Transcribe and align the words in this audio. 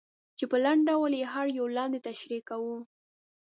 چې 0.37 0.45
په 0.51 0.57
لنډ 0.63 0.81
ډول 0.89 1.11
یې 1.19 1.25
هر 1.33 1.47
یو 1.59 1.67
لاندې 1.77 1.99
تشریح 2.09 2.41
کوو. 2.49 2.77